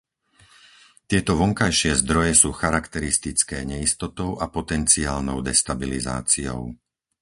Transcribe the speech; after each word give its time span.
Tieto 1.09 1.33
vonkajšie 1.41 1.91
zdroje 2.03 2.33
sú 2.41 2.49
charakteristické 2.61 3.57
neistotou 3.71 4.29
a 4.33 4.45
potenciálnou 4.57 5.37
destabilizáciou. 5.49 6.61